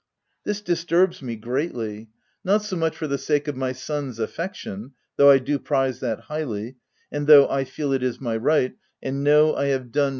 This 0.45 0.61
disturbs 0.61 1.21
me 1.21 1.35
greatly; 1.35 2.09
not 2.43 2.63
so 2.63 2.75
much 2.75 2.97
for 2.97 3.05
the 3.05 3.19
sake 3.19 3.47
of 3.47 3.55
my 3.55 3.71
son's 3.71 4.17
affection 4.17 4.93
(though 5.15 5.29
I 5.29 5.37
do 5.37 5.59
prize 5.59 5.99
that 5.99 6.21
highly, 6.21 6.77
and 7.11 7.27
though 7.27 7.47
I 7.47 7.65
feel 7.65 7.93
it 7.93 8.01
is 8.01 8.19
my 8.19 8.35
right, 8.35 8.75
and 9.03 9.23
know 9.23 9.53
I 9.53 9.65
have 9.65 9.91
done 9.91 10.07
much 10.07 10.09